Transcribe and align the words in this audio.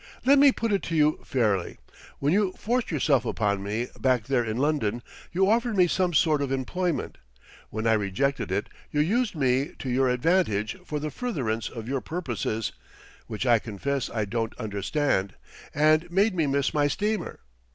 Let 0.25 0.39
me 0.39 0.51
put 0.51 0.71
it 0.71 0.81
to 0.85 0.95
you 0.95 1.19
fairly. 1.23 1.77
When 2.17 2.33
you 2.33 2.53
forced 2.53 2.89
yourself 2.89 3.23
upon 3.23 3.61
me, 3.61 3.89
back 3.99 4.23
there 4.25 4.43
in 4.43 4.57
London, 4.57 5.03
you 5.31 5.47
offered 5.47 5.77
me 5.77 5.85
some 5.85 6.11
sort 6.15 6.41
of 6.41 6.51
employment; 6.51 7.19
when 7.69 7.85
I 7.85 7.93
rejected 7.93 8.51
it, 8.51 8.67
you 8.89 8.99
used 8.99 9.35
me 9.35 9.73
to 9.77 9.91
your 9.91 10.09
advantage 10.09 10.75
for 10.85 10.99
the 10.99 11.11
furtherance 11.11 11.69
of 11.69 11.87
your 11.87 12.01
purposes 12.01 12.71
(which 13.27 13.45
I 13.45 13.59
confess 13.59 14.09
I 14.09 14.25
don't 14.25 14.57
understand), 14.57 15.35
and 15.71 16.09
made 16.09 16.33
me 16.33 16.47
miss 16.47 16.73
my 16.73 16.87
steamer. 16.87 17.41